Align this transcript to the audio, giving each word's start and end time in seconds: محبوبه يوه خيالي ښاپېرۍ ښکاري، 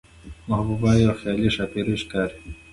محبوبه 0.47 0.89
يوه 1.01 1.13
خيالي 1.19 1.49
ښاپېرۍ 1.55 1.95
ښکاري، 2.01 2.37